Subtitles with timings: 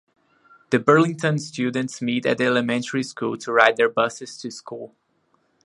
[0.71, 4.95] The Burlington students meet at the elementary school to ride their buses to school.